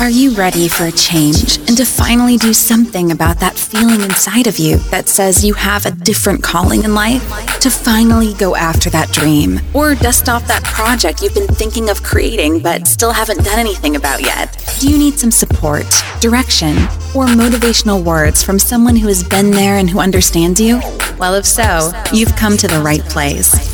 Are 0.00 0.08
you 0.08 0.30
ready 0.36 0.68
for 0.68 0.84
a 0.84 0.92
change 0.92 1.56
and 1.66 1.76
to 1.76 1.84
finally 1.84 2.36
do 2.36 2.52
something 2.52 3.10
about 3.10 3.40
that 3.40 3.56
feeling 3.56 4.00
inside 4.00 4.46
of 4.46 4.56
you 4.56 4.76
that 4.92 5.08
says 5.08 5.44
you 5.44 5.54
have 5.54 5.86
a 5.86 5.90
different 5.90 6.40
calling 6.40 6.84
in 6.84 6.94
life? 6.94 7.20
To 7.58 7.68
finally 7.68 8.32
go 8.34 8.54
after 8.54 8.90
that 8.90 9.10
dream 9.10 9.60
or 9.74 9.96
dust 9.96 10.28
off 10.28 10.46
that 10.46 10.62
project 10.62 11.20
you've 11.20 11.34
been 11.34 11.48
thinking 11.48 11.90
of 11.90 12.04
creating 12.04 12.60
but 12.60 12.86
still 12.86 13.10
haven't 13.10 13.44
done 13.44 13.58
anything 13.58 13.96
about 13.96 14.22
yet? 14.22 14.56
Do 14.78 14.88
you 14.88 14.98
need 14.98 15.18
some 15.18 15.32
support, 15.32 15.86
direction, 16.20 16.76
or 17.12 17.26
motivational 17.26 18.02
words 18.02 18.40
from 18.40 18.60
someone 18.60 18.94
who 18.94 19.08
has 19.08 19.24
been 19.24 19.50
there 19.50 19.78
and 19.78 19.90
who 19.90 19.98
understands 19.98 20.60
you? 20.60 20.80
Well, 21.18 21.34
if 21.34 21.44
so, 21.44 21.90
you've 22.12 22.36
come 22.36 22.56
to 22.58 22.68
the 22.68 22.80
right 22.80 23.02
place. 23.02 23.67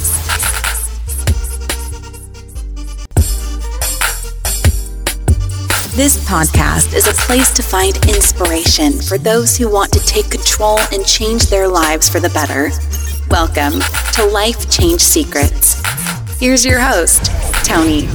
This 5.95 6.17
podcast 6.29 6.93
is 6.93 7.07
a 7.07 7.13
place 7.13 7.53
to 7.53 7.63
find 7.63 7.95
inspiration 8.09 9.01
for 9.01 9.17
those 9.17 9.57
who 9.57 9.71
want 9.71 9.93
to 9.93 10.01
take 10.01 10.29
control 10.29 10.81
and 10.93 11.07
change 11.07 11.47
their 11.47 11.69
lives 11.69 12.09
for 12.09 12.19
the 12.19 12.31
better. 12.31 12.71
Welcome 13.31 13.81
to 14.15 14.25
Life 14.25 14.69
Change 14.69 15.01
Secrets. 15.01 15.81
Here's 16.41 16.67
your 16.67 16.81
host, 16.81 17.27
Tony. 17.65 18.09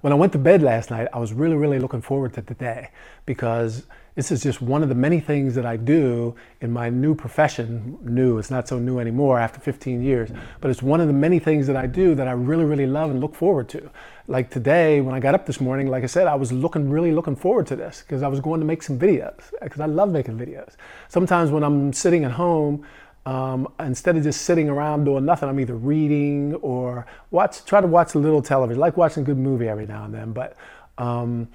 When 0.00 0.12
I 0.12 0.16
went 0.16 0.32
to 0.34 0.38
bed 0.38 0.62
last 0.62 0.90
night, 0.90 1.08
I 1.12 1.18
was 1.18 1.32
really, 1.32 1.56
really 1.56 1.80
looking 1.80 2.02
forward 2.02 2.32
to 2.34 2.42
today 2.42 2.90
because 3.26 3.84
this 4.14 4.30
is 4.30 4.44
just 4.44 4.62
one 4.62 4.84
of 4.84 4.88
the 4.88 4.94
many 4.94 5.18
things 5.18 5.56
that 5.56 5.66
I 5.66 5.76
do 5.76 6.36
in 6.60 6.70
my 6.70 6.88
new 6.88 7.16
profession. 7.16 7.98
New, 8.02 8.38
it's 8.38 8.50
not 8.50 8.68
so 8.68 8.78
new 8.78 9.00
anymore 9.00 9.40
after 9.40 9.58
15 9.58 10.00
years, 10.00 10.30
but 10.60 10.70
it's 10.70 10.84
one 10.84 11.00
of 11.00 11.08
the 11.08 11.12
many 11.12 11.40
things 11.40 11.66
that 11.66 11.76
I 11.76 11.88
do 11.88 12.14
that 12.14 12.28
I 12.28 12.32
really, 12.32 12.64
really 12.64 12.86
love 12.86 13.10
and 13.10 13.20
look 13.20 13.34
forward 13.34 13.68
to. 13.70 13.90
Like 14.28 14.50
today, 14.50 15.00
when 15.00 15.16
I 15.16 15.20
got 15.20 15.34
up 15.34 15.46
this 15.46 15.60
morning, 15.60 15.88
like 15.88 16.04
I 16.04 16.06
said, 16.06 16.28
I 16.28 16.36
was 16.36 16.52
looking, 16.52 16.90
really 16.90 17.10
looking 17.10 17.34
forward 17.34 17.66
to 17.68 17.76
this 17.76 18.02
because 18.06 18.22
I 18.22 18.28
was 18.28 18.38
going 18.38 18.60
to 18.60 18.66
make 18.66 18.84
some 18.84 19.00
videos 19.00 19.52
because 19.60 19.80
I 19.80 19.86
love 19.86 20.10
making 20.10 20.38
videos. 20.38 20.76
Sometimes 21.08 21.50
when 21.50 21.64
I'm 21.64 21.92
sitting 21.92 22.24
at 22.24 22.32
home, 22.32 22.86
um, 23.28 23.68
instead 23.78 24.16
of 24.16 24.22
just 24.22 24.40
sitting 24.42 24.70
around 24.70 25.04
doing 25.04 25.26
nothing, 25.26 25.50
I'm 25.50 25.60
either 25.60 25.74
reading 25.74 26.54
or 26.62 27.04
watch, 27.30 27.62
try 27.66 27.78
to 27.78 27.86
watch 27.86 28.14
a 28.14 28.18
little 28.18 28.40
television. 28.40 28.82
I 28.82 28.86
like 28.86 28.96
watching 28.96 29.22
a 29.22 29.26
good 29.26 29.36
movie 29.36 29.68
every 29.68 29.84
now 29.84 30.04
and 30.04 30.14
then, 30.14 30.32
but 30.32 30.56
um, 30.96 31.46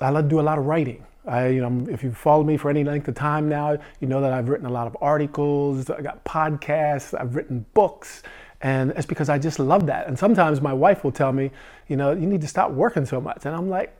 I 0.00 0.10
like 0.10 0.26
to 0.26 0.28
do 0.28 0.38
a 0.38 0.42
lot 0.42 0.58
of 0.58 0.66
writing. 0.66 1.02
I, 1.26 1.46
you 1.46 1.62
know, 1.62 1.90
if 1.90 2.02
you 2.02 2.12
follow 2.12 2.44
me 2.44 2.58
for 2.58 2.68
any 2.68 2.84
length 2.84 3.08
of 3.08 3.14
time 3.14 3.48
now, 3.48 3.78
you 4.00 4.06
know 4.06 4.20
that 4.20 4.34
I've 4.34 4.50
written 4.50 4.66
a 4.66 4.70
lot 4.70 4.86
of 4.86 4.98
articles, 5.00 5.88
I 5.88 6.02
got 6.02 6.22
podcasts, 6.24 7.18
I've 7.18 7.34
written 7.34 7.64
books, 7.72 8.22
and 8.60 8.90
it's 8.90 9.06
because 9.06 9.30
I 9.30 9.38
just 9.38 9.58
love 9.58 9.86
that. 9.86 10.06
And 10.06 10.18
sometimes 10.18 10.60
my 10.60 10.74
wife 10.74 11.04
will 11.04 11.12
tell 11.12 11.32
me, 11.32 11.50
you 11.88 11.96
know, 11.96 12.12
you 12.12 12.26
need 12.26 12.42
to 12.42 12.48
stop 12.48 12.70
working 12.70 13.06
so 13.06 13.18
much. 13.18 13.46
And 13.46 13.56
I'm 13.56 13.70
like, 13.70 13.96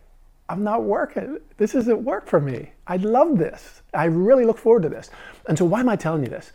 I'm 0.50 0.62
not 0.62 0.82
working. 0.82 1.38
This 1.56 1.74
isn't 1.74 2.04
work 2.04 2.26
for 2.26 2.38
me. 2.38 2.72
I 2.86 2.98
love 2.98 3.38
this. 3.38 3.80
I 3.94 4.04
really 4.04 4.44
look 4.44 4.58
forward 4.58 4.82
to 4.82 4.90
this. 4.90 5.08
And 5.48 5.56
so, 5.56 5.64
why 5.64 5.80
am 5.80 5.88
I 5.88 5.96
telling 5.96 6.22
you 6.22 6.28
this? 6.28 6.52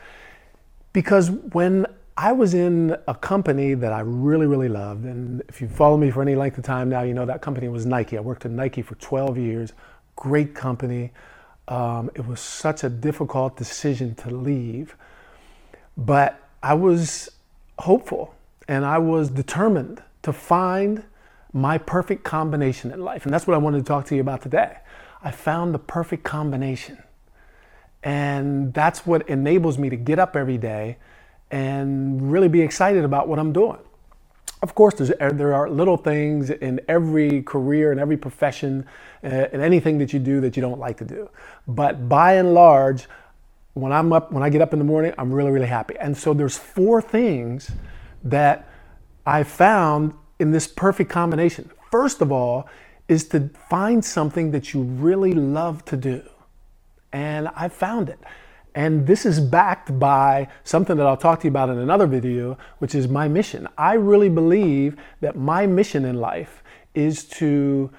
Because 0.93 1.31
when 1.31 1.85
I 2.17 2.31
was 2.31 2.53
in 2.53 2.97
a 3.07 3.15
company 3.15 3.73
that 3.75 3.93
I 3.93 4.01
really, 4.01 4.47
really 4.47 4.69
loved, 4.69 5.05
and 5.05 5.41
if 5.47 5.61
you 5.61 5.67
follow 5.67 5.97
me 5.97 6.11
for 6.11 6.21
any 6.21 6.35
length 6.35 6.57
of 6.57 6.63
time 6.63 6.89
now, 6.89 7.03
you 7.03 7.13
know 7.13 7.25
that 7.25 7.41
company 7.41 7.67
was 7.67 7.85
Nike. 7.85 8.17
I 8.17 8.21
worked 8.21 8.45
at 8.45 8.51
Nike 8.51 8.81
for 8.81 8.95
12 8.95 9.37
years 9.37 9.73
great 10.19 10.53
company. 10.53 11.11
Um, 11.69 12.11
it 12.13 12.27
was 12.27 12.41
such 12.41 12.83
a 12.83 12.89
difficult 12.89 13.55
decision 13.55 14.15
to 14.15 14.29
leave, 14.29 14.97
but 15.95 16.41
I 16.61 16.73
was 16.73 17.29
hopeful 17.79 18.35
and 18.67 18.85
I 18.85 18.97
was 18.97 19.29
determined 19.29 20.03
to 20.23 20.33
find 20.33 21.03
my 21.53 21.77
perfect 21.77 22.25
combination 22.25 22.91
in 22.91 22.99
life. 22.99 23.23
And 23.23 23.33
that's 23.33 23.47
what 23.47 23.53
I 23.53 23.57
wanted 23.57 23.77
to 23.77 23.85
talk 23.85 24.05
to 24.07 24.15
you 24.15 24.21
about 24.21 24.41
today. 24.41 24.77
I 25.23 25.31
found 25.31 25.73
the 25.73 25.79
perfect 25.79 26.25
combination. 26.25 27.01
And 28.03 28.73
that's 28.73 29.05
what 29.05 29.27
enables 29.29 29.77
me 29.77 29.89
to 29.89 29.95
get 29.95 30.19
up 30.19 30.35
every 30.35 30.57
day 30.57 30.97
and 31.51 32.31
really 32.31 32.47
be 32.47 32.61
excited 32.61 33.03
about 33.03 33.27
what 33.27 33.39
I'm 33.39 33.51
doing. 33.51 33.79
Of 34.61 34.75
course, 34.75 34.95
there 34.95 35.53
are 35.53 35.69
little 35.69 35.95
things 35.95 36.49
in 36.49 36.81
every 36.87 37.43
career 37.43 37.91
and 37.91 37.99
every 37.99 38.17
profession 38.17 38.85
and 39.23 39.33
uh, 39.53 39.65
anything 39.65 39.97
that 39.99 40.11
you 40.11 40.19
do 40.19 40.41
that 40.41 40.57
you 40.57 40.61
don't 40.61 40.79
like 40.79 40.97
to 40.97 41.05
do. 41.05 41.29
But 41.67 42.09
by 42.09 42.33
and 42.33 42.53
large, 42.53 43.07
when 43.73 43.93
I'm 43.93 44.11
up, 44.11 44.31
when 44.31 44.43
I 44.43 44.49
get 44.49 44.61
up 44.61 44.73
in 44.73 44.79
the 44.79 44.85
morning, 44.85 45.13
I'm 45.17 45.31
really, 45.31 45.51
really 45.51 45.67
happy. 45.67 45.95
And 45.97 46.17
so 46.17 46.33
there's 46.33 46.57
four 46.57 47.01
things 47.01 47.71
that 48.23 48.67
I 49.25 49.43
found 49.43 50.13
in 50.39 50.51
this 50.51 50.67
perfect 50.67 51.09
combination. 51.09 51.69
First 51.89 52.21
of 52.21 52.31
all, 52.31 52.67
is 53.07 53.27
to 53.29 53.49
find 53.69 54.03
something 54.03 54.51
that 54.51 54.73
you 54.73 54.81
really 54.81 55.33
love 55.33 55.83
to 55.85 55.97
do. 55.97 56.21
And 57.11 57.49
I 57.55 57.69
found 57.69 58.09
it. 58.09 58.19
And 58.75 59.07
this 59.07 59.25
is 59.25 59.39
backed 59.39 59.97
by 59.99 60.47
something 60.63 60.95
that 60.97 61.05
I'll 61.05 61.17
talk 61.17 61.39
to 61.41 61.45
you 61.45 61.49
about 61.49 61.69
in 61.69 61.79
another 61.79 62.07
video, 62.07 62.57
which 62.77 62.93
is 62.93 63.07
my 63.07 63.27
mission. 63.27 63.67
I 63.77 63.93
really 63.93 64.29
believe 64.29 64.95
that 65.21 65.35
my 65.35 65.65
mission 65.65 66.05
in 66.05 66.15
life 66.15 66.63
is 66.93 67.23
to 67.25 67.89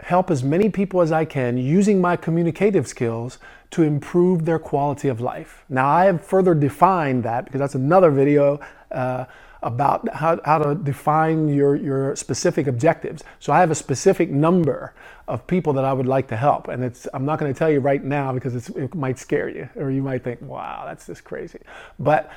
help 0.00 0.30
as 0.30 0.44
many 0.44 0.70
people 0.70 1.00
as 1.00 1.10
I 1.10 1.24
can 1.24 1.58
using 1.58 2.00
my 2.00 2.16
communicative 2.16 2.86
skills 2.86 3.38
to 3.72 3.82
improve 3.82 4.44
their 4.44 4.58
quality 4.58 5.08
of 5.08 5.20
life. 5.20 5.64
Now, 5.68 5.88
I 5.88 6.04
have 6.04 6.24
further 6.24 6.54
defined 6.54 7.24
that 7.24 7.44
because 7.44 7.58
that's 7.58 7.74
another 7.74 8.10
video. 8.10 8.60
Uh, 8.90 9.24
about 9.62 10.08
how, 10.14 10.40
how 10.44 10.58
to 10.58 10.74
define 10.74 11.48
your, 11.48 11.74
your 11.76 12.14
specific 12.16 12.66
objectives. 12.66 13.24
So 13.40 13.52
I 13.52 13.60
have 13.60 13.70
a 13.70 13.74
specific 13.74 14.30
number 14.30 14.94
of 15.26 15.46
people 15.46 15.72
that 15.74 15.84
I 15.84 15.92
would 15.92 16.06
like 16.06 16.28
to 16.28 16.36
help. 16.36 16.68
And 16.68 16.84
it's, 16.84 17.06
I'm 17.12 17.24
not 17.24 17.38
going 17.38 17.52
to 17.52 17.58
tell 17.58 17.70
you 17.70 17.80
right 17.80 18.02
now 18.02 18.32
because 18.32 18.68
it 18.68 18.94
might 18.94 19.18
scare 19.18 19.48
you 19.48 19.68
or 19.76 19.90
you 19.90 20.02
might 20.02 20.22
think, 20.24 20.40
wow, 20.42 20.84
that's 20.86 21.06
just 21.06 21.24
crazy. 21.24 21.60
But 21.98 22.30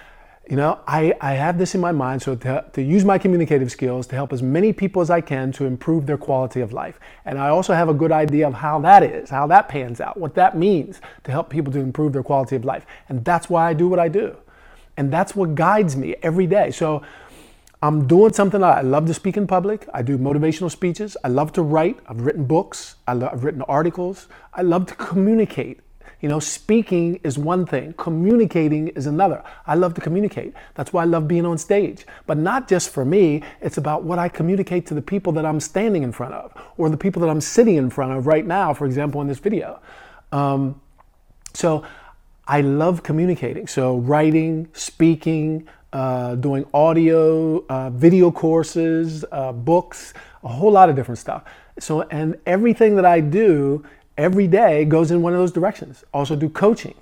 you 0.50 0.56
know, 0.56 0.80
I, 0.88 1.14
I 1.22 1.34
have 1.34 1.58
this 1.58 1.76
in 1.76 1.81
my 1.81 1.92
mind, 1.92 2.22
so 2.24 2.36
to, 2.36 2.66
to 2.74 2.81
use 2.81 3.06
my 3.06 3.18
communicative 3.18 3.72
skills 3.72 4.08
to 4.08 4.16
help 4.16 4.34
as 4.34 4.42
many 4.42 4.74
people 4.74 5.02
as 5.02 5.10
I 5.10 5.22
can 5.22 5.52
to 5.54 5.66
improve 5.66 6.08
their 6.08 6.18
quality 6.18 6.62
of 6.62 6.74
life. 6.74 7.00
And 7.26 7.38
I 7.38 7.50
also 7.50 7.74
have 7.74 7.90
a 7.90 7.94
good 7.94 8.12
idea 8.12 8.48
of 8.48 8.56
how 8.56 8.80
that 8.80 9.04
is, 9.04 9.30
how 9.30 9.46
that 9.48 9.70
pans 9.70 10.02
out, 10.02 10.18
what 10.18 10.34
that 10.36 10.58
means 10.58 11.00
to 11.24 11.31
help 11.31 11.50
people 11.50 11.72
to 11.74 11.80
improve 11.80 12.14
their 12.14 12.24
quality 12.24 12.56
of 12.56 12.66
life. 12.66 12.86
And 13.08 13.24
that's 13.24 13.50
why 13.50 13.70
I 13.70 13.74
do 13.74 13.88
what 13.88 14.00
I 14.00 14.08
do. 14.08 14.36
And 15.01 15.12
that's 15.12 15.35
what 15.35 15.56
guides 15.56 15.95
me 15.95 16.13
every 16.22 16.45
day. 16.45 16.69
So 16.69 17.01
I'm 17.81 18.07
doing 18.07 18.34
something 18.34 18.63
I 18.63 18.81
love 18.81 19.07
to 19.07 19.16
speak 19.16 19.35
in 19.35 19.47
public. 19.47 19.88
I 19.95 20.03
do 20.03 20.16
motivational 20.19 20.69
speeches. 20.69 21.17
I 21.23 21.28
love 21.29 21.51
to 21.53 21.63
write. 21.63 21.97
I've 22.07 22.22
written 22.22 22.45
books. 22.45 22.97
I've 23.07 23.44
written 23.44 23.63
articles. 23.63 24.28
I 24.53 24.62
love 24.62 24.85
to 24.85 24.94
communicate. 24.94 25.79
You 26.19 26.29
know, 26.29 26.39
speaking 26.39 27.19
is 27.23 27.39
one 27.39 27.66
thing, 27.66 27.95
communicating 27.97 28.89
is 28.89 29.07
another. 29.07 29.44
I 29.66 29.73
love 29.73 29.95
to 29.95 30.01
communicate. 30.01 30.53
That's 30.75 30.94
why 30.94 31.01
I 31.01 31.06
love 31.06 31.28
being 31.28 31.47
on 31.47 31.57
stage. 31.57 32.06
But 32.28 32.38
not 32.38 32.68
just 32.68 32.91
for 32.91 33.03
me, 33.03 33.41
it's 33.59 33.78
about 33.78 34.03
what 34.03 34.19
I 34.19 34.29
communicate 34.29 34.85
to 34.85 34.94
the 34.94 35.01
people 35.01 35.33
that 35.33 35.47
I'm 35.47 35.59
standing 35.59 36.03
in 36.03 36.12
front 36.12 36.35
of 36.35 36.53
or 36.78 36.91
the 36.91 36.97
people 37.06 37.23
that 37.23 37.29
I'm 37.31 37.41
sitting 37.41 37.78
in 37.78 37.89
front 37.89 38.12
of 38.12 38.28
right 38.28 38.45
now, 38.45 38.72
for 38.75 38.85
example, 38.85 39.19
in 39.22 39.28
this 39.28 39.39
video. 39.39 39.79
Um, 40.31 40.79
so 41.56 41.83
I 42.47 42.62
love 42.62 43.03
communicating. 43.03 43.68
So, 43.68 43.97
writing, 43.97 44.68
speaking, 44.74 45.68
uh, 45.94 46.35
doing 46.35 46.66
audio, 46.74 47.66
uh, 47.68 47.90
video 47.91 48.31
courses, 48.31 49.24
uh, 49.31 49.52
books, 49.52 50.13
a 50.44 50.47
whole 50.47 50.72
lot 50.72 50.90
of 50.90 50.96
different 50.96 51.19
stuff. 51.19 51.44
So, 51.80 52.01
and 52.03 52.38
everything 52.46 52.96
that 52.96 53.06
I 53.06 53.19
do 53.19 53.85
every 54.18 54.47
day 54.47 54.85
goes 54.85 55.12
in 55.12 55.22
one 55.22 55.34
of 55.34 55.40
those 55.40 55.51
directions. 55.51 56.03
Also, 56.13 56.35
do 56.35 56.50
coaching, 56.50 56.96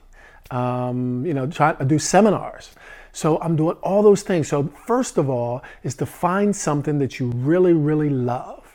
um, 0.52 1.26
you 1.26 1.34
know, 1.34 1.48
try, 1.48 1.74
do 1.74 1.98
seminars. 1.98 2.72
So, 3.12 3.40
I'm 3.42 3.56
doing 3.56 3.78
all 3.82 4.04
those 4.04 4.24
things. 4.24 4.48
So, 4.48 4.68
first 4.86 5.18
of 5.18 5.30
all, 5.30 5.64
is 5.84 5.96
to 5.96 6.06
find 6.06 6.56
something 6.56 7.00
that 7.00 7.20
you 7.20 7.28
really, 7.32 7.74
really 7.74 8.10
love 8.10 8.69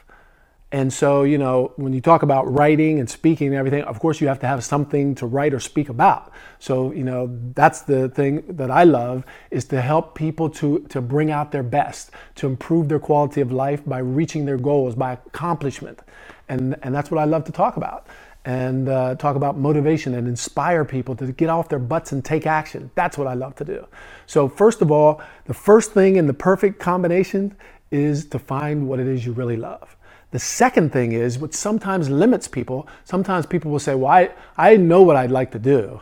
and 0.75 0.93
so, 0.93 1.23
you 1.23 1.39
know, 1.39 1.71
when 1.77 1.93
you 1.93 2.01
talk 2.01 2.25
about 2.25 2.53
writing 2.53 2.99
and 2.99 3.09
speaking 3.09 3.47
and 3.47 3.57
everything, 3.57 3.85
of 3.85 4.01
course, 4.01 4.21
you 4.21 4.27
have 4.27 4.41
to 4.41 4.49
have 4.49 4.65
something 4.65 5.15
to 5.15 5.25
write 5.25 5.55
or 5.55 5.61
speak 5.61 5.89
about. 5.89 6.33
So, 6.59 6.91
you 6.91 7.05
know, 7.05 7.31
that's 7.55 7.83
the 7.83 8.09
thing 8.09 8.43
that 8.49 8.73
I 8.73 8.83
love 8.83 9.25
is 9.53 9.67
to 9.67 9.81
help 9.81 10.17
people 10.17 10.51
to, 10.51 10.81
to 10.89 11.01
bring 11.01 11.31
out 11.31 11.53
their 11.53 11.63
best, 11.63 12.11
to 12.35 12.49
improve 12.49 12.89
their 12.89 12.99
quality 12.99 13.41
of 13.41 13.53
life 13.53 13.85
by 13.87 13.99
reaching 13.99 14.47
their 14.47 14.59
goals, 14.59 14.97
by 14.97 15.13
accomplishment. 15.13 16.01
And, 16.49 16.75
and 16.83 16.93
that's 16.93 17.09
what 17.09 17.21
I 17.21 17.25
love 17.25 17.45
to 17.45 17.53
talk 17.53 17.77
about. 17.77 18.09
And 18.45 18.89
uh, 18.89 19.15
talk 19.15 19.37
about 19.37 19.57
motivation 19.57 20.13
and 20.17 20.27
inspire 20.27 20.85
people 20.85 21.15
to 21.15 21.31
get 21.31 21.51
off 21.51 21.69
their 21.69 21.79
butts 21.79 22.11
and 22.11 22.25
take 22.25 22.49
action. 22.49 22.91
That's 22.97 23.17
what 23.17 23.29
I 23.29 23.35
love 23.35 23.55
to 23.57 23.65
do. 23.65 23.87
So, 24.27 24.49
first 24.49 24.83
of 24.83 24.91
all, 24.91 25.23
the 25.45 25.55
first 25.55 25.93
thing 25.93 26.17
in 26.17 26.27
the 26.27 26.35
perfect 26.35 26.81
combination 26.81 27.57
is 27.93 28.27
to 28.27 28.41
find 28.41 28.89
what 28.89 28.99
it 28.99 29.07
is 29.07 29.25
you 29.25 29.33
really 29.33 29.57
love. 29.57 29.94
The 30.35 30.41
second 30.41 30.93
thing 30.93 31.13
is, 31.13 31.39
what 31.39 31.55
sometimes 31.55 32.11
limits 32.11 32.49
people, 32.49 32.89
sometimes 33.05 33.47
people 33.47 33.71
will 33.71 33.79
say, 33.79 33.95
Well, 33.95 34.11
I, 34.11 34.31
I 34.57 34.77
know 34.77 35.01
what 35.01 35.15
I'd 35.15 35.31
like 35.31 35.53
to 35.53 35.61
do, 35.61 36.01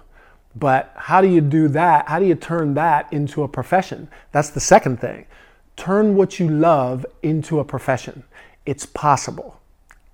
but 0.56 0.90
how 0.96 1.20
do 1.20 1.28
you 1.28 1.42
do 1.42 1.68
that? 1.68 2.08
How 2.08 2.18
do 2.18 2.24
you 2.24 2.34
turn 2.34 2.72
that 2.72 3.12
into 3.12 3.42
a 3.42 3.48
profession? 3.48 4.08
That's 4.30 4.48
the 4.48 4.58
second 4.58 5.02
thing. 5.02 5.26
Turn 5.76 6.16
what 6.16 6.40
you 6.40 6.48
love 6.48 7.04
into 7.22 7.60
a 7.60 7.64
profession. 7.66 8.22
It's 8.64 8.86
possible. 8.86 9.60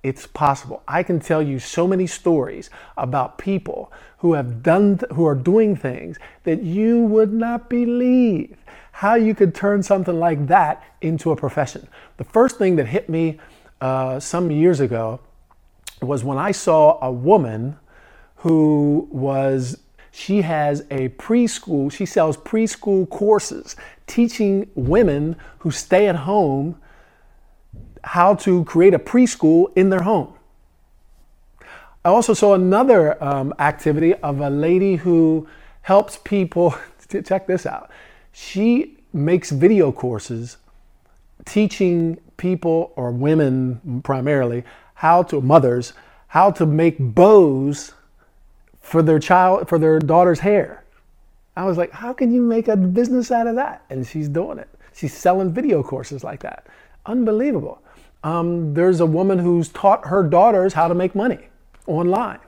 It's 0.03 0.27
possible. 0.27 0.83
I 0.85 1.01
can 1.01 1.21
tell 1.21 1.41
you 1.41 1.57
so 1.57 1.87
many 1.87 2.05
stories 2.05 2.69
about 2.97 3.37
people 3.37 3.89
who 4.17 4.33
have 4.33 4.61
done, 4.61 4.99
who 5.13 5.23
are 5.23 5.33
doing 5.33 5.77
things 5.77 6.17
that 6.43 6.61
you 6.61 6.99
would 6.99 7.31
not 7.31 7.69
believe 7.69 8.57
how 8.91 9.15
you 9.15 9.33
could 9.33 9.55
turn 9.55 9.81
something 9.81 10.19
like 10.19 10.47
that 10.47 10.83
into 10.99 11.31
a 11.31 11.35
profession. 11.37 11.87
The 12.17 12.25
first 12.25 12.57
thing 12.57 12.75
that 12.75 12.87
hit 12.87 13.07
me 13.07 13.39
uh, 13.81 14.19
some 14.19 14.51
years 14.51 14.79
ago 14.79 15.19
was 16.01 16.23
when 16.23 16.37
I 16.37 16.51
saw 16.51 16.99
a 17.01 17.11
woman 17.11 17.77
who 18.37 19.07
was 19.11 19.77
she 20.11 20.41
has 20.41 20.81
a 20.89 21.09
preschool, 21.09 21.91
she 21.91 22.05
sells 22.05 22.35
preschool 22.35 23.09
courses 23.09 23.75
teaching 24.07 24.69
women 24.75 25.35
who 25.59 25.71
stay 25.71 26.07
at 26.07 26.15
home 26.15 26.75
how 28.03 28.33
to 28.33 28.63
create 28.65 28.93
a 28.93 28.99
preschool 28.99 29.71
in 29.75 29.89
their 29.89 30.01
home. 30.01 30.33
I 32.03 32.09
also 32.09 32.33
saw 32.33 32.53
another 32.53 33.21
um, 33.23 33.53
activity 33.59 34.13
of 34.15 34.39
a 34.39 34.49
lady 34.49 34.95
who 34.95 35.47
helps 35.81 36.17
people. 36.17 36.75
check 37.25 37.47
this 37.47 37.65
out. 37.65 37.89
She 38.31 38.97
makes 39.11 39.49
video 39.49 39.91
courses 39.91 40.57
teaching 41.49 42.19
people 42.37 42.93
or 42.95 43.11
women 43.11 44.01
primarily 44.03 44.63
how 44.93 45.23
to 45.23 45.41
mothers 45.41 45.93
how 46.27 46.51
to 46.51 46.65
make 46.65 46.97
bows 46.99 47.93
for 48.79 49.01
their 49.01 49.19
child 49.19 49.67
for 49.67 49.79
their 49.79 49.99
daughter's 49.99 50.39
hair. 50.39 50.83
I 51.55 51.65
was 51.65 51.77
like, 51.77 51.91
how 51.91 52.13
can 52.13 52.31
you 52.31 52.41
make 52.41 52.67
a 52.67 52.77
business 52.77 53.31
out 53.31 53.47
of 53.47 53.55
that? 53.55 53.83
And 53.89 54.05
she's 54.05 54.29
doing 54.29 54.59
it. 54.59 54.69
She's 54.93 55.13
selling 55.13 55.51
video 55.51 55.83
courses 55.83 56.23
like 56.23 56.41
that. 56.41 56.67
Unbelievable. 57.05 57.81
Um, 58.23 58.73
there's 58.73 58.99
a 58.99 59.05
woman 59.05 59.39
who's 59.39 59.69
taught 59.69 60.07
her 60.07 60.23
daughters 60.23 60.73
how 60.73 60.87
to 60.87 60.93
make 60.95 61.15
money 61.15 61.49
online. 61.87 62.39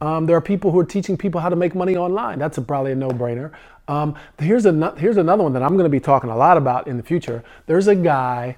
Um, 0.00 0.26
there 0.26 0.36
are 0.36 0.40
people 0.40 0.70
who 0.70 0.78
are 0.78 0.84
teaching 0.84 1.16
people 1.16 1.40
how 1.40 1.48
to 1.48 1.56
make 1.56 1.74
money 1.74 1.96
online. 1.96 2.38
That's 2.38 2.58
a, 2.58 2.62
probably 2.62 2.92
a 2.92 2.94
no-brainer. 2.94 3.52
Um, 3.88 4.14
here's, 4.38 4.66
a, 4.66 4.94
here's 4.98 5.16
another 5.16 5.42
one 5.42 5.54
that 5.54 5.62
I'm 5.62 5.72
going 5.72 5.84
to 5.84 5.90
be 5.90 5.98
talking 6.00 6.30
a 6.30 6.36
lot 6.36 6.56
about 6.56 6.86
in 6.86 6.98
the 6.98 7.02
future. 7.02 7.42
There's 7.66 7.88
a 7.88 7.96
guy 7.96 8.56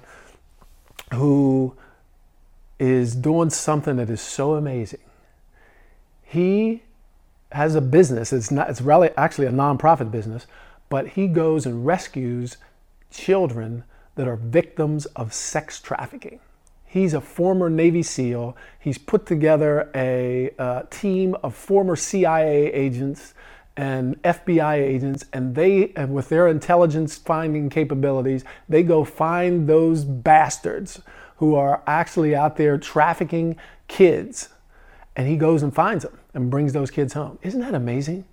who 1.13 1.73
is 2.79 3.15
doing 3.15 3.49
something 3.49 3.95
that 3.95 4.09
is 4.09 4.21
so 4.21 4.55
amazing. 4.55 4.99
He 6.23 6.83
has 7.51 7.75
a 7.75 7.81
business. 7.81 8.33
It's 8.33 8.51
not. 8.51 8.69
It's 8.69 8.81
really 8.81 9.09
actually 9.17 9.47
a 9.47 9.51
nonprofit 9.51 10.11
business, 10.11 10.47
but 10.89 11.09
he 11.09 11.27
goes 11.27 11.65
and 11.65 11.85
rescues 11.85 12.57
children 13.11 13.83
that 14.15 14.27
are 14.27 14.35
victims 14.35 15.05
of 15.07 15.33
sex 15.33 15.79
trafficking. 15.79 16.39
He's 16.85 17.13
a 17.13 17.21
former 17.21 17.69
Navy 17.69 18.03
SEAL. 18.03 18.57
He's 18.79 18.97
put 18.97 19.25
together 19.25 19.89
a 19.95 20.51
uh, 20.59 20.83
team 20.89 21.35
of 21.43 21.55
former 21.55 21.95
CIA 21.95 22.71
agents 22.73 23.33
and 23.77 24.21
FBI 24.23 24.75
agents, 24.75 25.25
and 25.31 25.55
they, 25.55 25.91
and 25.95 26.13
with 26.13 26.29
their 26.29 26.47
intelligence 26.47 27.17
finding 27.17 27.69
capabilities, 27.69 28.43
they 28.67 28.83
go 28.83 29.03
find 29.03 29.67
those 29.67 30.03
bastards 30.03 31.01
who 31.37 31.55
are 31.55 31.81
actually 31.87 32.35
out 32.35 32.57
there 32.57 32.77
trafficking 32.77 33.55
kids. 33.87 34.49
And 35.15 35.27
he 35.27 35.35
goes 35.35 35.63
and 35.63 35.73
finds 35.73 36.03
them 36.03 36.17
and 36.33 36.49
brings 36.49 36.73
those 36.73 36.91
kids 36.91 37.13
home. 37.13 37.39
Isn't 37.41 37.61
that 37.61 37.73
amazing? 37.73 38.25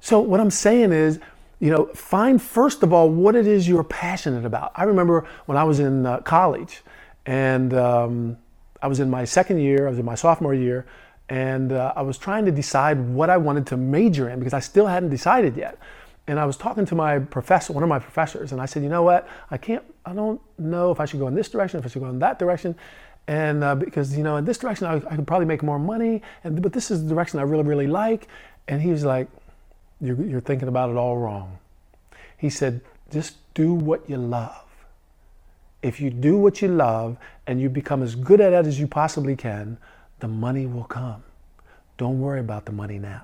So, 0.00 0.18
what 0.18 0.40
I'm 0.40 0.50
saying 0.50 0.92
is, 0.92 1.20
you 1.60 1.70
know, 1.70 1.86
find 1.94 2.42
first 2.42 2.82
of 2.82 2.92
all 2.92 3.08
what 3.08 3.36
it 3.36 3.46
is 3.46 3.68
you're 3.68 3.84
passionate 3.84 4.44
about. 4.44 4.72
I 4.74 4.82
remember 4.82 5.26
when 5.46 5.56
I 5.56 5.62
was 5.62 5.78
in 5.78 6.04
uh, 6.04 6.18
college 6.20 6.82
and 7.24 7.72
um, 7.72 8.36
I 8.82 8.88
was 8.88 8.98
in 8.98 9.08
my 9.08 9.24
second 9.24 9.60
year, 9.60 9.86
I 9.86 9.90
was 9.90 10.00
in 10.00 10.04
my 10.04 10.16
sophomore 10.16 10.54
year, 10.54 10.86
and 11.28 11.72
uh, 11.72 11.92
I 11.96 12.02
was 12.02 12.18
trying 12.18 12.44
to 12.44 12.52
decide 12.52 13.00
what 13.00 13.30
I 13.30 13.36
wanted 13.36 13.66
to 13.68 13.76
major 13.76 14.28
in 14.28 14.38
because 14.38 14.52
I 14.52 14.60
still 14.60 14.86
hadn't 14.86 15.10
decided 15.10 15.56
yet. 15.56 15.78
And 16.26 16.38
I 16.38 16.44
was 16.44 16.56
talking 16.56 16.86
to 16.86 16.94
my 16.94 17.18
professor, 17.18 17.72
one 17.72 17.82
of 17.82 17.88
my 17.88 17.98
professors, 17.98 18.52
and 18.52 18.60
I 18.60 18.66
said, 18.66 18.82
you 18.82 18.88
know 18.88 19.02
what? 19.02 19.28
I 19.50 19.56
can't, 19.56 19.82
I 20.06 20.12
don't 20.12 20.40
know 20.58 20.92
if 20.92 21.00
I 21.00 21.04
should 21.04 21.18
go 21.18 21.26
in 21.26 21.34
this 21.34 21.48
direction, 21.48 21.80
if 21.80 21.86
I 21.86 21.88
should 21.88 22.02
go 22.02 22.08
in 22.08 22.20
that 22.20 22.38
direction. 22.38 22.76
And 23.26 23.64
uh, 23.64 23.74
because, 23.74 24.16
you 24.16 24.22
know, 24.22 24.36
in 24.36 24.44
this 24.44 24.58
direction, 24.58 24.86
I, 24.86 24.96
I 24.96 25.16
could 25.16 25.26
probably 25.26 25.46
make 25.46 25.62
more 25.62 25.78
money, 25.78 26.22
and, 26.44 26.60
but 26.62 26.72
this 26.72 26.90
is 26.90 27.02
the 27.02 27.08
direction 27.08 27.38
I 27.38 27.42
really, 27.42 27.64
really 27.64 27.86
like. 27.86 28.28
And 28.68 28.80
he 28.80 28.90
was 28.90 29.04
like, 29.04 29.28
you're, 30.00 30.20
you're 30.22 30.40
thinking 30.40 30.68
about 30.68 30.90
it 30.90 30.96
all 30.96 31.16
wrong. 31.16 31.58
He 32.36 32.50
said, 32.50 32.80
just 33.10 33.36
do 33.54 33.72
what 33.74 34.08
you 34.08 34.16
love. 34.16 34.64
If 35.82 36.00
you 36.00 36.10
do 36.10 36.36
what 36.36 36.62
you 36.62 36.68
love 36.68 37.16
and 37.46 37.60
you 37.60 37.68
become 37.68 38.02
as 38.02 38.14
good 38.14 38.40
at 38.40 38.52
it 38.52 38.66
as 38.66 38.78
you 38.78 38.86
possibly 38.86 39.34
can, 39.34 39.78
the 40.22 40.28
money 40.28 40.66
will 40.66 40.84
come. 40.84 41.20
Don't 41.98 42.20
worry 42.20 42.38
about 42.38 42.64
the 42.64 42.70
money 42.70 42.96
now. 42.96 43.22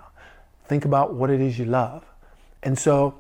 Think 0.66 0.84
about 0.84 1.14
what 1.14 1.30
it 1.30 1.40
is 1.40 1.56
you 1.56 1.64
love. 1.64 2.04
And 2.64 2.76
so 2.76 3.14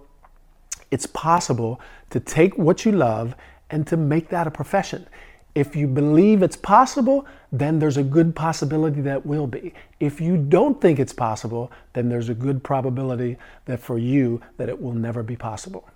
it's 0.90 1.06
possible 1.06 1.80
to 2.10 2.18
take 2.18 2.58
what 2.58 2.84
you 2.84 2.90
love 2.90 3.36
and 3.70 3.86
to 3.86 3.96
make 3.96 4.30
that 4.30 4.48
a 4.48 4.50
profession. 4.50 5.06
If 5.54 5.76
you 5.76 5.86
believe 5.86 6.42
it's 6.42 6.56
possible, 6.56 7.24
then 7.52 7.78
there's 7.78 7.96
a 7.96 8.02
good 8.02 8.34
possibility 8.34 9.00
that 9.02 9.24
will 9.24 9.46
be. 9.46 9.72
If 10.00 10.20
you 10.20 10.36
don't 10.36 10.80
think 10.80 10.98
it's 10.98 11.12
possible, 11.12 11.70
then 11.92 12.08
there's 12.08 12.28
a 12.28 12.34
good 12.34 12.64
probability 12.64 13.36
that 13.66 13.78
for 13.78 13.96
you 13.96 14.42
that 14.56 14.68
it 14.68 14.82
will 14.82 14.92
never 14.92 15.22
be 15.22 15.36
possible. 15.36 15.88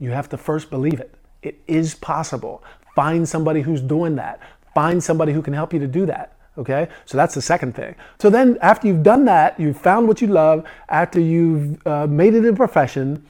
You 0.00 0.10
have 0.10 0.28
to 0.30 0.36
first 0.36 0.68
believe 0.68 0.98
it. 0.98 1.14
It 1.42 1.60
is 1.68 1.94
possible. 1.94 2.64
Find 2.96 3.28
somebody 3.28 3.60
who's 3.60 3.80
doing 3.80 4.16
that. 4.16 4.40
Find 4.74 5.00
somebody 5.00 5.32
who 5.32 5.42
can 5.42 5.54
help 5.54 5.72
you 5.72 5.78
to 5.78 5.86
do 5.86 6.06
that. 6.06 6.34
Okay? 6.60 6.88
So 7.06 7.16
that's 7.16 7.34
the 7.34 7.42
second 7.42 7.74
thing. 7.74 7.96
So 8.20 8.30
then 8.30 8.58
after 8.60 8.86
you've 8.86 9.02
done 9.02 9.24
that, 9.24 9.58
you've 9.58 9.80
found 9.80 10.06
what 10.06 10.20
you 10.20 10.28
love, 10.28 10.64
after 10.88 11.18
you've 11.18 11.84
uh, 11.86 12.06
made 12.06 12.34
it 12.34 12.44
a 12.44 12.52
profession, 12.52 13.24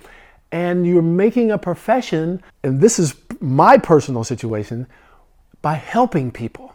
and 0.53 0.85
you're 0.85 1.01
making 1.01 1.53
a 1.53 1.59
profession, 1.59 2.43
and 2.65 2.81
this 2.81 2.99
is 2.99 3.15
my 3.41 3.79
personal 3.79 4.25
situation, 4.25 4.87
by 5.63 5.75
helping 5.75 6.33
people. 6.33 6.75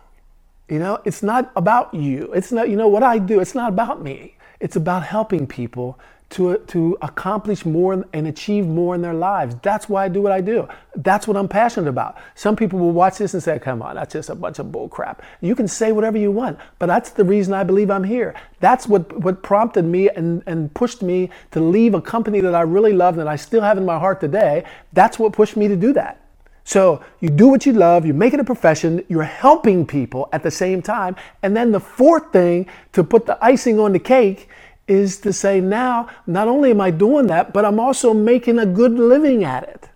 You 0.69 0.79
know, 0.79 0.99
it's 1.03 1.21
not 1.21 1.51
about 1.55 1.93
you. 1.93 2.31
It's 2.33 2.51
not, 2.51 2.69
you 2.69 2.77
know, 2.77 2.87
what 2.87 3.03
I 3.03 3.19
do, 3.19 3.39
it's 3.41 3.53
not 3.53 3.69
about 3.69 4.01
me. 4.01 4.37
It's 4.61 4.77
about 4.77 5.03
helping 5.03 5.45
people 5.45 5.99
to, 6.35 6.57
to 6.57 6.97
accomplish 7.01 7.65
more 7.65 8.05
and 8.11 8.27
achieve 8.27 8.67
more 8.67 8.93
in 8.93 9.01
their 9.01 9.13
lives. 9.13 9.55
That's 9.61 9.87
why 9.87 10.03
I 10.03 10.09
do 10.09 10.21
what 10.21 10.33
I 10.33 10.41
do. 10.41 10.67
That's 10.97 11.29
what 11.29 11.37
I'm 11.37 11.47
passionate 11.47 11.87
about. 11.87 12.17
Some 12.35 12.57
people 12.57 12.77
will 12.77 12.91
watch 12.91 13.17
this 13.17 13.33
and 13.33 13.41
say, 13.41 13.57
come 13.57 13.81
on, 13.81 13.95
that's 13.95 14.11
just 14.11 14.29
a 14.29 14.35
bunch 14.35 14.59
of 14.59 14.69
bull 14.69 14.89
crap. 14.89 15.21
You 15.39 15.55
can 15.55 15.65
say 15.65 15.93
whatever 15.93 16.17
you 16.17 16.31
want, 16.31 16.59
but 16.77 16.87
that's 16.87 17.11
the 17.11 17.23
reason 17.23 17.53
I 17.53 17.63
believe 17.63 17.89
I'm 17.89 18.03
here. 18.03 18.35
That's 18.59 18.85
what, 18.85 19.17
what 19.21 19.43
prompted 19.43 19.85
me 19.85 20.09
and, 20.09 20.43
and 20.45 20.73
pushed 20.73 21.01
me 21.01 21.29
to 21.51 21.61
leave 21.61 21.93
a 21.93 22.01
company 22.01 22.41
that 22.41 22.53
I 22.53 22.61
really 22.61 22.91
love 22.91 23.17
and 23.17 23.29
I 23.29 23.37
still 23.37 23.61
have 23.61 23.77
in 23.77 23.85
my 23.85 23.97
heart 23.97 24.19
today. 24.19 24.65
That's 24.91 25.17
what 25.17 25.31
pushed 25.31 25.55
me 25.55 25.69
to 25.69 25.77
do 25.77 25.93
that. 25.93 26.21
So 26.65 27.01
you 27.21 27.29
do 27.29 27.47
what 27.47 27.65
you 27.65 27.71
love, 27.71 28.05
you 28.05 28.13
make 28.13 28.33
it 28.33 28.39
a 28.41 28.43
profession, 28.43 29.05
you're 29.07 29.23
helping 29.23 29.85
people 29.85 30.27
at 30.33 30.43
the 30.43 30.51
same 30.51 30.81
time. 30.81 31.15
And 31.43 31.55
then 31.55 31.71
the 31.71 31.79
fourth 31.79 32.33
thing 32.33 32.67
to 32.91 33.05
put 33.05 33.25
the 33.25 33.37
icing 33.41 33.79
on 33.79 33.93
the 33.93 33.99
cake 33.99 34.49
is 34.87 35.17
to 35.17 35.33
say, 35.33 35.59
now, 35.59 36.09
not 36.27 36.47
only 36.47 36.71
am 36.71 36.81
I 36.81 36.91
doing 36.91 37.27
that, 37.27 37.53
but 37.53 37.65
I'm 37.65 37.79
also 37.79 38.13
making 38.13 38.59
a 38.59 38.65
good 38.65 38.93
living 38.93 39.43
at 39.43 39.63
it. 39.63 39.89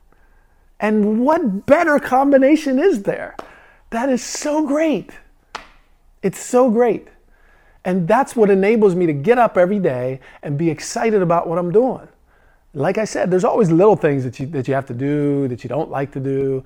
And 0.79 1.21
what 1.21 1.65
better 1.65 1.99
combination 1.99 2.79
is 2.79 3.03
there? 3.03 3.35
That 3.91 4.09
is 4.09 4.23
so 4.23 4.65
great. 4.65 5.11
It's 6.23 6.39
so 6.39 6.69
great. 6.69 7.07
And 7.85 8.07
that's 8.07 8.35
what 8.35 8.49
enables 8.49 8.95
me 8.95 9.05
to 9.05 9.13
get 9.13 9.37
up 9.37 9.57
every 9.57 9.79
day 9.79 10.19
and 10.41 10.57
be 10.57 10.69
excited 10.69 11.21
about 11.21 11.47
what 11.47 11.57
I'm 11.57 11.71
doing 11.71 12.07
like 12.73 12.97
I 12.97 13.05
said, 13.05 13.31
there's 13.31 13.43
always 13.43 13.71
little 13.71 13.95
things 13.95 14.23
that 14.23 14.39
you 14.39 14.45
that 14.47 14.67
you 14.67 14.73
have 14.73 14.85
to 14.87 14.93
do 14.93 15.47
that 15.47 15.63
you 15.63 15.67
don't 15.67 15.89
like 15.89 16.11
to 16.11 16.19
do, 16.19 16.63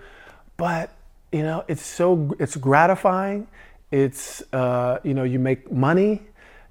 but 0.58 0.92
you 1.32 1.44
know 1.44 1.64
it's 1.68 1.86
so 1.86 2.36
it's 2.40 2.56
gratifying. 2.56 3.48
It's 3.92 4.44
uh, 4.54 5.00
you 5.04 5.14
know 5.14 5.24
you 5.24 5.40
make 5.40 5.72
money. 5.72 6.22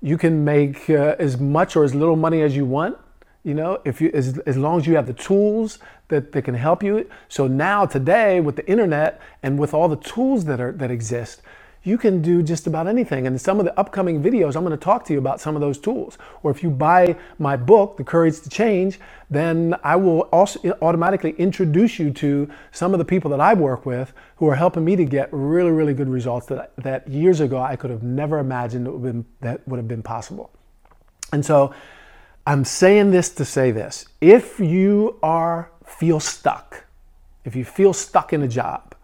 You 0.02 0.18
can 0.18 0.44
make 0.44 0.90
uh, 0.90 1.14
as 1.18 1.38
much 1.38 1.76
or 1.76 1.84
as 1.84 1.94
little 1.94 2.16
money 2.16 2.42
as 2.42 2.56
you 2.56 2.66
want. 2.66 2.98
You 3.44 3.54
know 3.54 3.80
if 3.84 4.00
you 4.00 4.10
as, 4.12 4.38
as 4.40 4.56
long 4.56 4.78
as 4.78 4.86
you 4.86 4.94
have 4.94 5.06
the 5.06 5.14
tools 5.14 5.78
that, 6.08 6.32
that 6.32 6.42
can 6.42 6.54
help 6.54 6.82
you. 6.82 7.08
So 7.28 7.46
now 7.46 7.86
today 7.86 8.40
with 8.40 8.56
the 8.56 8.68
internet 8.68 9.20
and 9.42 9.58
with 9.58 9.72
all 9.74 9.88
the 9.88 9.96
tools 9.96 10.44
that 10.44 10.60
are 10.60 10.72
that 10.72 10.90
exist, 10.90 11.42
you 11.84 11.98
can 11.98 12.22
do 12.22 12.42
just 12.42 12.66
about 12.66 12.86
anything. 12.86 13.26
And 13.26 13.40
some 13.40 13.58
of 13.58 13.64
the 13.64 13.78
upcoming 13.78 14.22
videos, 14.22 14.56
I'm 14.56 14.64
going 14.64 14.70
to 14.70 14.84
talk 14.84 15.04
to 15.06 15.12
you 15.12 15.18
about 15.18 15.40
some 15.40 15.54
of 15.56 15.60
those 15.60 15.78
tools. 15.78 16.16
Or 16.42 16.50
if 16.50 16.62
you 16.62 16.70
buy 16.70 17.16
my 17.38 17.56
book, 17.56 17.96
The 17.96 18.04
Courage 18.04 18.40
to 18.42 18.48
Change, 18.48 19.00
then 19.30 19.74
I 19.82 19.96
will 19.96 20.20
also 20.32 20.60
automatically 20.80 21.32
introduce 21.32 21.98
you 21.98 22.10
to 22.12 22.48
some 22.70 22.92
of 22.92 22.98
the 22.98 23.04
people 23.04 23.30
that 23.32 23.40
I 23.40 23.54
work 23.54 23.84
with 23.84 24.12
who 24.36 24.48
are 24.48 24.54
helping 24.54 24.84
me 24.84 24.96
to 24.96 25.04
get 25.04 25.28
really, 25.32 25.70
really 25.70 25.94
good 25.94 26.08
results 26.08 26.46
that, 26.46 26.72
that 26.76 27.08
years 27.08 27.40
ago 27.40 27.58
I 27.58 27.76
could 27.76 27.90
have 27.90 28.02
never 28.02 28.38
imagined 28.38 28.86
would 28.86 29.02
been, 29.02 29.26
that 29.40 29.66
would 29.66 29.78
have 29.78 29.88
been 29.88 30.02
possible. 30.02 30.50
And 31.32 31.44
so 31.44 31.74
I'm 32.46 32.64
saying 32.64 33.10
this 33.10 33.30
to 33.36 33.44
say 33.44 33.70
this. 33.70 34.06
If 34.20 34.60
you 34.60 35.18
are 35.22 35.70
feel 35.84 36.20
stuck, 36.20 36.84
if 37.44 37.56
you 37.56 37.64
feel 37.64 37.92
stuck 37.92 38.32
in 38.32 38.42
a 38.42 38.48
job, 38.48 38.94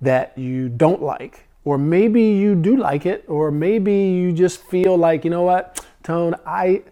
that 0.00 0.36
you 0.38 0.68
don't 0.68 1.02
like. 1.02 1.46
Or 1.64 1.76
maybe 1.76 2.22
you 2.22 2.54
do 2.54 2.76
like 2.76 3.04
it, 3.04 3.24
or 3.28 3.50
maybe 3.50 3.92
you 3.92 4.32
just 4.32 4.62
feel 4.64 4.96
like, 4.96 5.24
you 5.24 5.30
know 5.30 5.42
what, 5.42 5.84
Tone, 6.02 6.34
I 6.46 6.82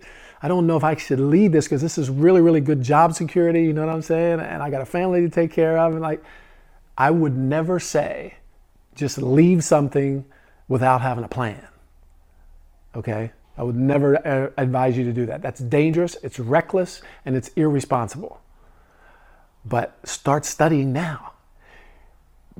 I 0.40 0.48
don't 0.48 0.66
know 0.66 0.76
if 0.76 0.84
I 0.84 0.94
should 0.96 1.20
lead 1.20 1.52
this 1.52 1.66
because 1.66 1.82
this 1.82 1.98
is 1.98 2.10
really, 2.10 2.40
really 2.40 2.60
good 2.60 2.82
job 2.82 3.14
security, 3.14 3.64
you 3.64 3.72
know 3.72 3.84
what 3.84 3.92
I'm 3.92 4.02
saying? 4.02 4.40
And 4.40 4.62
I 4.62 4.70
got 4.70 4.82
a 4.82 4.86
family 4.86 5.20
to 5.22 5.28
take 5.28 5.52
care 5.52 5.78
of. 5.78 5.92
And 5.92 6.00
like, 6.00 6.22
I 6.96 7.10
would 7.10 7.36
never 7.36 7.80
say 7.80 8.34
just 8.94 9.18
leave 9.18 9.64
something 9.64 10.24
without 10.68 11.00
having 11.00 11.24
a 11.24 11.28
plan. 11.28 11.66
Okay? 12.94 13.32
I 13.56 13.62
would 13.64 13.76
never 13.76 14.16
uh, 14.26 14.50
advise 14.56 14.96
you 14.96 15.04
to 15.04 15.12
do 15.12 15.26
that. 15.26 15.42
That's 15.42 15.60
dangerous, 15.60 16.16
it's 16.22 16.38
reckless, 16.38 17.02
and 17.24 17.34
it's 17.34 17.48
irresponsible. 17.56 18.40
But 19.64 19.98
start 20.04 20.44
studying 20.44 20.92
now. 20.92 21.32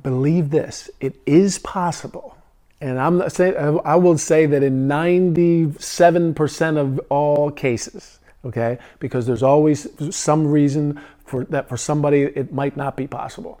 Believe 0.03 0.49
this 0.51 0.89
it 0.99 1.15
is 1.25 1.59
possible 1.59 2.37
and 2.81 2.99
I'm 2.99 3.29
saying 3.29 3.55
I 3.85 3.95
will 3.95 4.17
say 4.17 4.45
that 4.45 4.63
in 4.63 4.87
97% 4.87 6.77
of 6.77 6.99
all 7.09 7.51
cases, 7.51 8.19
okay, 8.45 8.77
because 8.99 9.27
there's 9.27 9.43
always 9.43 9.87
some 10.15 10.47
reason 10.47 11.01
for 11.25 11.43
that 11.45 11.67
for 11.67 11.77
somebody 11.77 12.23
it 12.23 12.53
might 12.53 12.77
not 12.77 12.95
be 12.95 13.07
possible. 13.07 13.59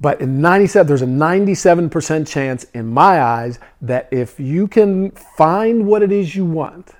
But 0.00 0.20
in 0.20 0.40
97, 0.40 0.86
there's 0.86 1.02
a 1.02 1.06
97% 1.06 2.26
chance 2.28 2.64
in 2.72 2.86
my 2.86 3.20
eyes 3.20 3.58
that 3.82 4.08
if 4.12 4.38
you 4.38 4.68
can 4.68 5.10
find 5.10 5.86
what 5.86 6.02
it 6.02 6.12
is 6.12 6.36
you 6.36 6.44
want, 6.44 6.92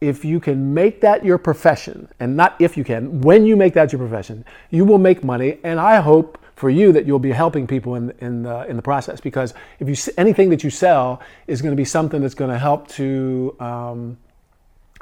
if 0.00 0.24
you 0.24 0.38
can 0.38 0.72
make 0.72 1.00
that 1.00 1.24
your 1.24 1.36
profession, 1.38 2.08
and 2.20 2.36
not 2.36 2.54
if 2.60 2.76
you 2.76 2.84
can, 2.84 3.22
when 3.22 3.44
you 3.44 3.56
make 3.56 3.74
that 3.74 3.92
your 3.92 3.98
profession, 3.98 4.44
you 4.70 4.84
will 4.84 4.98
make 4.98 5.24
money. 5.24 5.58
And 5.64 5.80
I 5.80 6.00
hope 6.00 6.38
for 6.56 6.70
you 6.70 6.92
that 6.92 7.06
you'll 7.06 7.18
be 7.18 7.32
helping 7.32 7.66
people 7.66 7.94
in, 7.96 8.12
in, 8.20 8.42
the, 8.42 8.64
in 8.66 8.76
the 8.76 8.82
process. 8.82 9.20
Because 9.20 9.54
if 9.80 9.88
you 9.88 10.12
anything 10.16 10.50
that 10.50 10.62
you 10.62 10.70
sell 10.70 11.20
is 11.46 11.62
going 11.62 11.72
to 11.72 11.76
be 11.76 11.84
something 11.84 12.20
that's 12.20 12.34
going 12.34 12.50
to 12.50 12.58
help 12.58 12.88
to, 12.88 13.56
um, 13.60 14.18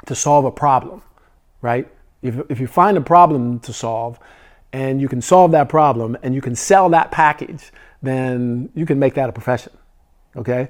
to 0.05 0.15
solve 0.15 0.45
a 0.45 0.51
problem, 0.51 1.01
right? 1.61 1.87
If, 2.21 2.35
if 2.49 2.59
you 2.59 2.67
find 2.67 2.97
a 2.97 3.01
problem 3.01 3.59
to 3.61 3.73
solve 3.73 4.19
and 4.71 4.99
you 4.99 5.07
can 5.07 5.21
solve 5.21 5.51
that 5.51 5.69
problem 5.69 6.17
and 6.23 6.33
you 6.33 6.41
can 6.41 6.55
sell 6.55 6.89
that 6.89 7.11
package, 7.11 7.71
then 8.01 8.69
you 8.73 8.85
can 8.85 8.97
make 8.99 9.13
that 9.13 9.29
a 9.29 9.31
profession, 9.31 9.73
okay? 10.35 10.69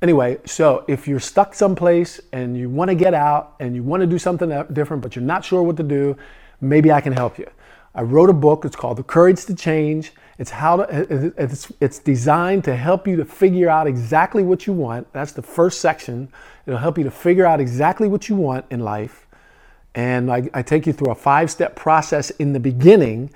Anyway, 0.00 0.38
so 0.44 0.84
if 0.88 1.06
you're 1.06 1.20
stuck 1.20 1.54
someplace 1.54 2.20
and 2.32 2.56
you 2.56 2.68
want 2.68 2.88
to 2.88 2.94
get 2.94 3.14
out 3.14 3.54
and 3.60 3.74
you 3.76 3.84
want 3.84 4.00
to 4.00 4.06
do 4.06 4.18
something 4.18 4.48
different, 4.72 5.02
but 5.02 5.14
you're 5.14 5.24
not 5.24 5.44
sure 5.44 5.62
what 5.62 5.76
to 5.76 5.84
do, 5.84 6.16
maybe 6.60 6.90
I 6.90 7.00
can 7.00 7.12
help 7.12 7.38
you. 7.38 7.48
I 7.94 8.02
wrote 8.02 8.30
a 8.30 8.34
book. 8.34 8.64
It's 8.64 8.76
called 8.76 8.98
The 8.98 9.02
Courage 9.02 9.44
to 9.46 9.54
Change. 9.54 10.12
It's 10.38 10.50
how 10.50 10.78
to, 10.78 11.34
it's, 11.36 11.70
it's 11.80 11.98
designed 11.98 12.64
to 12.64 12.74
help 12.74 13.06
you 13.06 13.16
to 13.16 13.24
figure 13.24 13.68
out 13.68 13.86
exactly 13.86 14.42
what 14.42 14.66
you 14.66 14.72
want. 14.72 15.12
That's 15.12 15.32
the 15.32 15.42
first 15.42 15.80
section. 15.80 16.32
It'll 16.66 16.80
help 16.80 16.96
you 16.96 17.04
to 17.04 17.10
figure 17.10 17.44
out 17.44 17.60
exactly 17.60 18.08
what 18.08 18.28
you 18.28 18.36
want 18.36 18.64
in 18.70 18.80
life. 18.80 19.26
And 19.94 20.32
I, 20.32 20.48
I 20.54 20.62
take 20.62 20.86
you 20.86 20.92
through 20.94 21.12
a 21.12 21.14
five 21.14 21.50
step 21.50 21.76
process 21.76 22.30
in 22.30 22.54
the 22.54 22.60
beginning 22.60 23.30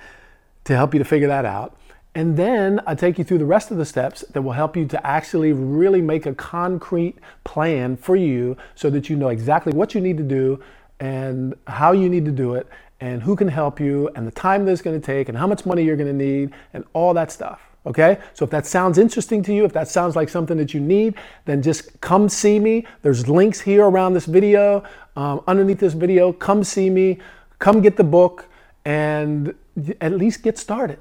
to 0.63 0.75
help 0.75 0.93
you 0.93 0.97
to 0.97 1.05
figure 1.05 1.27
that 1.27 1.45
out. 1.45 1.77
And 2.15 2.35
then 2.35 2.81
I 2.87 2.95
take 2.95 3.19
you 3.19 3.23
through 3.23 3.37
the 3.37 3.45
rest 3.45 3.69
of 3.69 3.77
the 3.77 3.85
steps 3.85 4.21
that 4.31 4.41
will 4.41 4.53
help 4.53 4.75
you 4.75 4.87
to 4.87 5.05
actually 5.05 5.53
really 5.53 6.01
make 6.01 6.25
a 6.25 6.33
concrete 6.33 7.15
plan 7.43 7.95
for 7.95 8.15
you 8.15 8.57
so 8.73 8.89
that 8.89 9.07
you 9.07 9.15
know 9.15 9.29
exactly 9.29 9.71
what 9.71 9.93
you 9.93 10.01
need 10.01 10.17
to 10.17 10.23
do 10.23 10.63
and 10.99 11.53
how 11.67 11.91
you 11.91 12.09
need 12.09 12.25
to 12.25 12.31
do 12.31 12.55
it 12.55 12.67
and 12.99 13.21
who 13.21 13.35
can 13.35 13.47
help 13.47 13.79
you 13.79 14.09
and 14.15 14.25
the 14.25 14.31
time 14.31 14.65
that 14.65 14.71
it's 14.71 14.81
going 14.81 14.99
to 14.99 15.05
take 15.05 15.29
and 15.29 15.37
how 15.37 15.47
much 15.47 15.65
money 15.65 15.83
you're 15.83 15.95
going 15.95 16.07
to 16.07 16.25
need 16.25 16.51
and 16.73 16.83
all 16.93 17.13
that 17.13 17.31
stuff. 17.31 17.61
Okay? 17.85 18.17
So 18.33 18.43
if 18.43 18.51
that 18.51 18.65
sounds 18.65 18.97
interesting 18.97 19.43
to 19.43 19.53
you, 19.53 19.63
if 19.65 19.73
that 19.73 19.87
sounds 19.87 20.15
like 20.15 20.29
something 20.29 20.57
that 20.57 20.73
you 20.73 20.79
need, 20.79 21.15
then 21.45 21.61
just 21.61 21.99
come 22.01 22.27
see 22.27 22.59
me. 22.59 22.85
There's 23.01 23.29
links 23.29 23.61
here 23.61 23.85
around 23.85 24.13
this 24.13 24.25
video, 24.25 24.83
um, 25.15 25.41
underneath 25.47 25.79
this 25.79 25.93
video. 25.93 26.33
Come 26.33 26.63
see 26.63 26.89
me, 26.89 27.19
come 27.59 27.81
get 27.81 27.95
the 27.95 28.03
book, 28.03 28.45
and 28.83 29.53
at 30.01 30.13
least 30.13 30.43
get 30.43 30.57
started. 30.57 30.99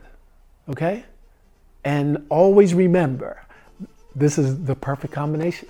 Okay? 0.68 1.04
And 1.84 2.26
always 2.28 2.74
remember 2.74 3.42
this 4.14 4.38
is 4.38 4.64
the 4.64 4.74
perfect 4.74 5.12
combination 5.12 5.68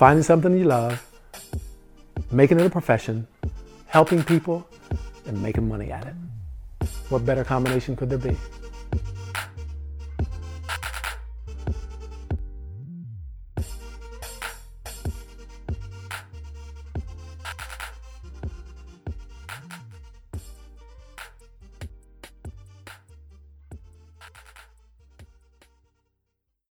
finding 0.00 0.22
something 0.22 0.56
you 0.56 0.64
love, 0.64 1.06
making 2.30 2.58
it 2.58 2.64
a 2.64 2.70
profession, 2.70 3.26
helping 3.86 4.24
people 4.24 4.66
and 5.30 5.40
making 5.42 5.68
money 5.68 5.90
at 5.92 6.06
it. 6.06 6.14
What 7.08 7.24
better 7.24 7.44
combination 7.44 7.96
could 7.96 8.10
there 8.10 8.18
be? 8.18 8.36